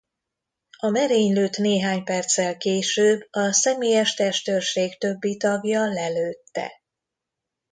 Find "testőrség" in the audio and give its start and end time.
4.13-4.97